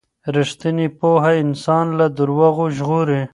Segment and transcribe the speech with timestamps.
[0.35, 3.21] ریښتینې پوهه انسان له درواغو ژغوري.